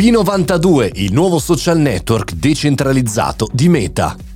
[0.00, 4.29] P92, il nuovo social network decentralizzato di Meta.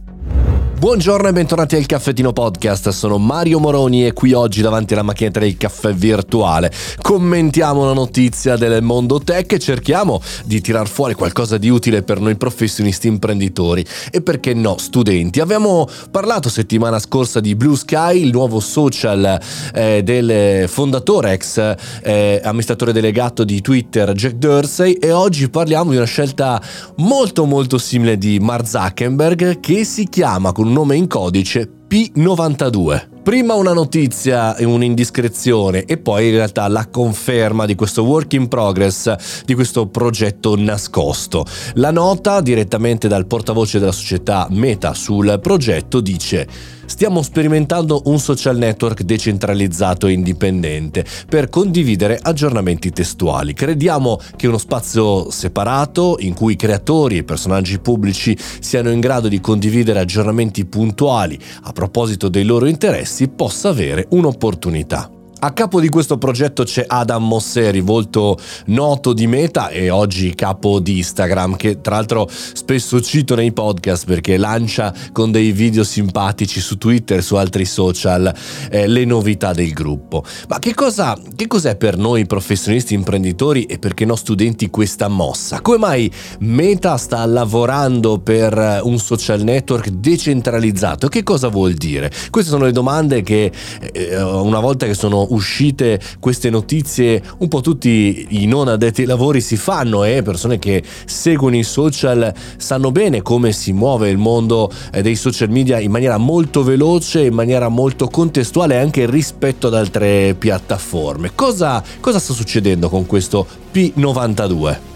[0.76, 5.38] Buongiorno e bentornati al Caffettino Podcast, sono Mario Moroni e qui oggi davanti alla macchinetta
[5.38, 6.70] del caffè virtuale.
[7.00, 12.20] Commentiamo la notizia del mondo tech e cerchiamo di tirar fuori qualcosa di utile per
[12.20, 13.84] noi professionisti imprenditori.
[14.10, 15.40] E perché no studenti.
[15.40, 19.40] Abbiamo parlato settimana scorsa di Blue Sky, il nuovo social
[19.72, 25.96] eh, del fondatore ex eh, amministratore delegato di Twitter Jack Dorsey e oggi parliamo di
[25.96, 26.60] una scelta
[26.96, 33.13] molto molto simile di Mark Zuckerberg che si chiama con un nome in codice P92.
[33.24, 38.48] Prima una notizia e un'indiscrezione e poi in realtà la conferma di questo work in
[38.48, 41.46] progress, di questo progetto nascosto.
[41.76, 46.46] La nota direttamente dal portavoce della società Meta sul progetto dice
[46.86, 53.54] stiamo sperimentando un social network decentralizzato e indipendente per condividere aggiornamenti testuali.
[53.54, 59.40] Crediamo che uno spazio separato in cui creatori e personaggi pubblici siano in grado di
[59.40, 65.13] condividere aggiornamenti puntuali a proposito dei loro interessi si possa avere un'opportunità.
[65.44, 70.80] A capo di questo progetto c'è Adam Mosseri, volto noto di Meta e oggi capo
[70.80, 76.60] di Instagram, che tra l'altro spesso cito nei podcast perché lancia con dei video simpatici
[76.60, 78.34] su Twitter e su altri social
[78.70, 80.24] eh, le novità del gruppo.
[80.48, 85.60] Ma che, cosa, che cos'è per noi professionisti imprenditori e perché no studenti questa mossa?
[85.60, 91.08] Come mai Meta sta lavorando per un social network decentralizzato?
[91.08, 92.10] Che cosa vuol dire?
[92.30, 93.52] Queste sono le domande che
[93.92, 99.06] eh, una volta che sono uscite queste notizie un po' tutti i non addetti ai
[99.06, 104.18] lavori si fanno e persone che seguono i social sanno bene come si muove il
[104.18, 109.66] mondo eh, dei social media in maniera molto veloce, in maniera molto contestuale anche rispetto
[109.66, 111.32] ad altre piattaforme.
[111.34, 114.93] Cosa, cosa sta succedendo con questo P92?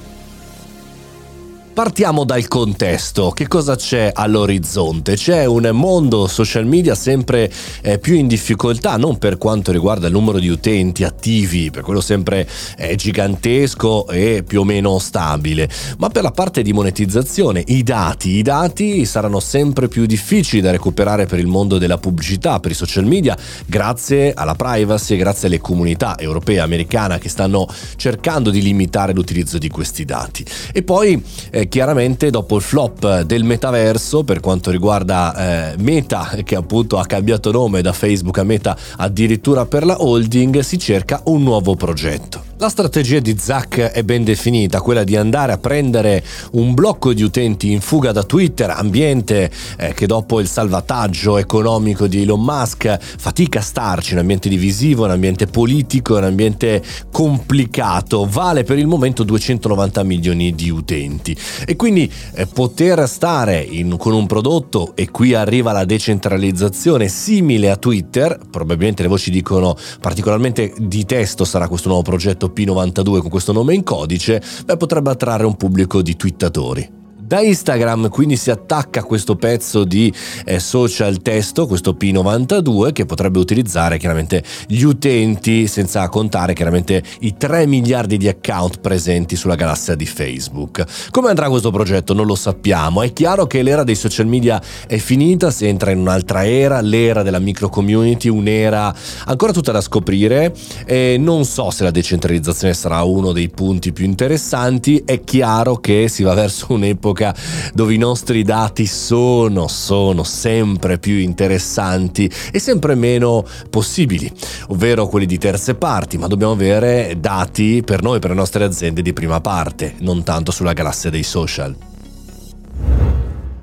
[1.79, 5.15] Partiamo dal contesto, che cosa c'è all'orizzonte?
[5.15, 7.49] C'è un mondo social media sempre
[7.83, 12.01] eh, più in difficoltà, non per quanto riguarda il numero di utenti attivi, per quello
[12.01, 17.85] sempre è gigantesco e più o meno stabile, ma per la parte di monetizzazione, i
[17.85, 22.73] dati, i dati saranno sempre più difficili da recuperare per il mondo della pubblicità, per
[22.73, 28.51] i social media, grazie alla privacy grazie alle comunità europee e americana che stanno cercando
[28.51, 30.45] di limitare l'utilizzo di questi dati.
[30.73, 36.57] E poi eh, chiaramente dopo il flop del metaverso per quanto riguarda eh, Meta che
[36.57, 41.43] appunto ha cambiato nome da Facebook a Meta addirittura per la holding si cerca un
[41.43, 42.48] nuovo progetto.
[42.61, 46.25] La strategia di Zack è ben definita, quella di andare a prendere
[46.55, 49.49] un blocco di utenti in fuga da Twitter, ambiente
[49.79, 55.05] eh, che dopo il salvataggio economico di Elon Musk fatica a starci, un ambiente divisivo,
[55.05, 56.83] un ambiente politico, un ambiente
[57.13, 61.39] complicato, vale per il momento 290 milioni di utenti.
[61.65, 67.71] E quindi eh, poter stare in, con un prodotto, e qui arriva la decentralizzazione simile
[67.71, 73.31] a Twitter, probabilmente le voci dicono particolarmente di testo sarà questo nuovo progetto P92 con
[73.31, 76.98] questo nome in codice, beh, potrebbe attrarre un pubblico di twittatori.
[77.29, 80.11] Da Instagram quindi si attacca questo pezzo di
[80.47, 87.37] eh, social testo, questo P92 che potrebbe utilizzare chiaramente gli utenti senza contare chiaramente i
[87.37, 90.83] 3 miliardi di account presenti sulla galassia di Facebook.
[91.11, 92.15] Come andrà questo progetto?
[92.15, 95.99] Non lo sappiamo, è chiaro che l'era dei social media è finita, si entra in
[95.99, 98.95] un'altra era, l'era della micro community, un'era
[99.27, 100.55] ancora tutta da scoprire.
[100.87, 106.09] E non so se la decentralizzazione sarà uno dei punti più interessanti, è chiaro che
[106.09, 107.35] si va verso un'epoca un'epoca
[107.75, 114.31] dove i nostri dati sono, sono sempre più interessanti e sempre meno possibili,
[114.69, 119.03] ovvero quelli di terze parti, ma dobbiamo avere dati per noi, per le nostre aziende
[119.03, 121.88] di prima parte, non tanto sulla galassia dei social.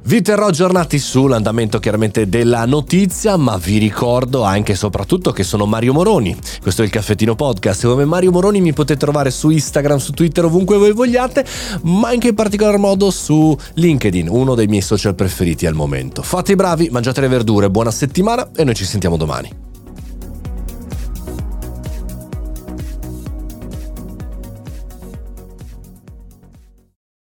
[0.08, 5.66] Vi terrò aggiornati sull'andamento chiaramente della notizia, ma vi ricordo anche e soprattutto che sono
[5.66, 6.38] Mario Moroni.
[6.62, 7.88] Questo è il Caffettino Podcast.
[7.88, 11.44] Come Mario Moroni mi potete trovare su Instagram, su Twitter, ovunque voi vogliate,
[11.86, 16.22] ma anche in particolar modo su LinkedIn, uno dei miei social preferiti al momento.
[16.22, 19.65] Fate i bravi, mangiate le verdure, buona settimana e noi ci sentiamo domani.